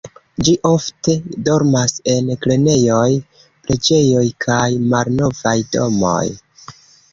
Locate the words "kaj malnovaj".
4.49-5.57